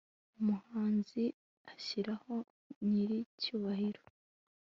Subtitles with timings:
[0.39, 1.23] Umuhanzi
[1.73, 2.35] ashyiraho
[2.89, 4.01] nyiricyubahiro